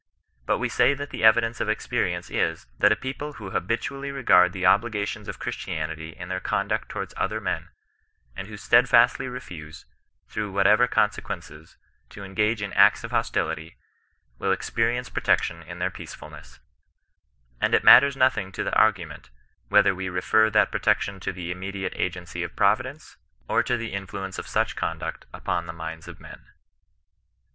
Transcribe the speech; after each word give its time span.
But 0.47 0.57
we 0.57 0.67
say 0.67 0.95
that 0.95 1.11
the 1.11 1.23
evidence 1.23 1.61
of 1.61 1.69
experience 1.69 2.31
is, 2.31 2.65
that 2.79 2.91
n 2.91 2.97
people 2.97 3.33
who 3.33 3.51
habitually 3.51 4.09
regard 4.11 4.51
the 4.51 4.65
obligations 4.65 5.27
of 5.27 5.39
Chiistianity 5.39 6.15
in 6.17 6.27
their 6.27 6.39
conduct 6.39 6.89
towards 6.89 7.13
other 7.17 7.39
men, 7.39 7.69
and 8.35 8.47
who 8.47 8.55
itcsdfastly 8.55 9.31
refuse, 9.31 9.85
through 10.27 10.51
whatever 10.53 10.87
consequence!, 10.87 11.77
to 12.09 12.23
engage 12.23 12.63
in 12.63 12.73
acts 12.73 13.03
of 13.03 13.11
hostility, 13.11 13.77
wiH 14.39 14.57
^.fptrieiice 14.71 15.13
protection 15.13 15.61
in 15.61 15.77
their 15.77 15.91
pmeefulnen. 15.91 16.57
And 17.61 17.75
it 17.75 17.83
matters 17.83 18.17
nothing 18.17 18.51
to 18.53 18.63
the 18.63 18.73
argo 18.75 19.05
ment, 19.05 19.29
whether 19.69 19.93
wo 19.93 20.07
refer 20.07 20.49
that 20.49 20.71
protection 20.71 21.19
to 21.19 21.31
die 21.31 21.51
immediate 21.51 21.93
agency 21.95 22.41
of 22.41 22.55
Providence, 22.55 23.17
or 23.47 23.61
to 23.61 23.75
Uke 23.77 23.93
influence 23.93 24.39
of 24.39 24.47
such 24.47 24.75
conduct 24.75 25.27
upon 25.31 25.67
the 25.67 25.73
minds 25.77 26.07
of 26.07 26.19
men. 26.19 26.47